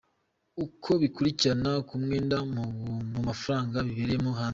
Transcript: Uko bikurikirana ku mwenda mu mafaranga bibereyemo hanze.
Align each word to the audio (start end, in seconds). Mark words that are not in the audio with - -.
Uko 0.65 0.89
bikurikirana 1.01 1.71
ku 1.87 1.93
mwenda 2.03 2.37
mu 2.53 2.65
mafaranga 3.27 3.77
bibereyemo 3.85 4.31
hanze. 4.39 4.49